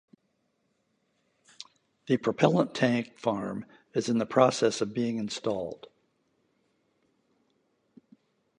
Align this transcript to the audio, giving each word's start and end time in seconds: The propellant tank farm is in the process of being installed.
The 2.07 2.17
propellant 2.17 2.73
tank 2.73 3.19
farm 3.19 3.67
is 3.93 4.09
in 4.09 4.17
the 4.17 4.25
process 4.25 4.81
of 4.81 4.95
being 4.95 5.17
installed. 5.17 5.89